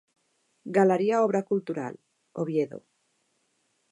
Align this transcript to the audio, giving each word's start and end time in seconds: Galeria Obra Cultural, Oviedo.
Galeria 0.77 1.17
Obra 1.25 1.41
Cultural, 1.51 1.95
Oviedo. 2.41 2.79